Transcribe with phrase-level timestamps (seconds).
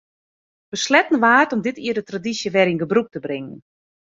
[0.73, 3.57] Besletten waard om dit jier de tradysje wer yn gebrûk te bringen.